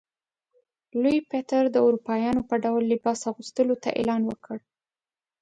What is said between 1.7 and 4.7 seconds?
د اروپایانو په ډول لباس اغوستلو ته اعلان وکړ.